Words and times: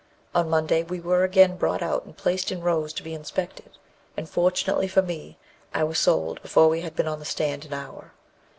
On 0.33 0.49
Monday 0.49 0.81
we 0.81 0.99
were 0.99 1.23
again 1.23 1.57
brought 1.57 1.83
out 1.83 2.05
and 2.05 2.17
placed 2.17 2.51
in 2.51 2.61
rows 2.61 2.91
to 2.93 3.03
be 3.03 3.13
inspected; 3.13 3.77
and, 4.17 4.27
fortunately 4.27 4.87
for 4.87 5.03
me, 5.03 5.37
I 5.75 5.83
was 5.83 5.99
sold 5.99 6.41
before 6.41 6.69
we 6.69 6.81
had 6.81 6.95
been 6.95 7.07
on 7.07 7.19
the 7.19 7.23
stand 7.23 7.65
an 7.65 7.73
hour. 7.75 8.11